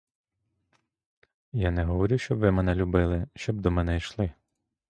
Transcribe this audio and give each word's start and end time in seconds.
Я 1.53 1.71
не 1.71 1.83
говорю, 1.85 2.17
щоб 2.17 2.39
ви 2.39 2.51
мене 2.51 2.75
любили, 2.75 3.27
щоб 3.35 3.61
до 3.61 3.71
мене 3.71 3.97
йшли. 3.97 4.31